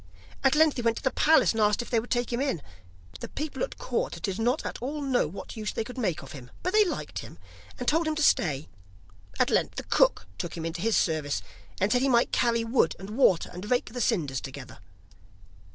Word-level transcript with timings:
At 0.43 0.55
length 0.55 0.77
he 0.77 0.81
went 0.81 0.97
to 0.97 1.03
the 1.03 1.11
palace, 1.11 1.51
and 1.51 1.61
asked 1.61 1.83
if 1.83 1.91
they 1.91 1.99
would 1.99 2.09
take 2.09 2.33
him 2.33 2.41
in. 2.41 2.63
The 3.19 3.27
people 3.29 3.61
about 3.61 3.77
court 3.77 4.19
did 4.23 4.39
not 4.39 4.65
at 4.65 4.79
all 4.81 4.99
know 5.03 5.27
what 5.27 5.55
use 5.55 5.71
they 5.73 5.83
could 5.83 5.99
make 5.99 6.23
of 6.23 6.31
him, 6.31 6.49
but 6.63 6.73
they 6.73 6.83
liked 6.83 7.19
him, 7.19 7.37
and 7.77 7.87
told 7.87 8.07
him 8.07 8.15
to 8.15 8.23
stay. 8.23 8.67
At 9.39 9.51
length 9.51 9.75
the 9.75 9.83
cook 9.83 10.25
took 10.39 10.57
him 10.57 10.65
into 10.65 10.81
his 10.81 10.97
service, 10.97 11.43
and 11.79 11.91
said 11.91 12.01
he 12.01 12.09
might 12.09 12.31
carry 12.31 12.63
wood 12.63 12.95
and 12.97 13.11
water, 13.11 13.51
and 13.53 13.69
rake 13.69 13.93
the 13.93 14.01
cinders 14.01 14.41
together. 14.41 14.79